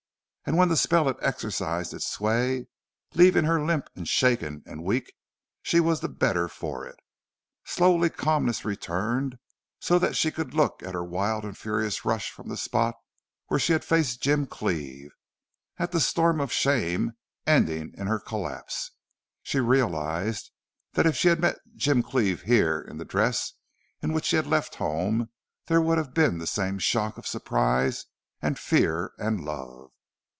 [0.43, 2.67] And when the spell had exercised its sway,
[3.13, 5.13] leaving her limp and shaken and weak,
[5.61, 6.99] she was the better for it.
[7.63, 9.37] Slowly calmness returned
[9.79, 12.95] so that she could look at her wild and furious rush from the spot
[13.47, 15.11] where she had faced Jim Cleve,
[15.77, 17.13] at the storm of shame
[17.47, 18.91] ending in her collapse.
[19.43, 20.51] She realized
[20.93, 23.53] that if she had met Jim Cleve here in the dress
[24.01, 25.29] in which she had left home
[25.67, 28.07] there would have been the same shock of surprise
[28.41, 29.91] and fear and love.